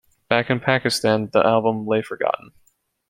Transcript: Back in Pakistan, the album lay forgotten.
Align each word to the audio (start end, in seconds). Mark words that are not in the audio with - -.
Back 0.29 0.49
in 0.49 0.59
Pakistan, 0.61 1.29
the 1.31 1.45
album 1.45 1.85
lay 1.85 2.01
forgotten. 2.01 2.53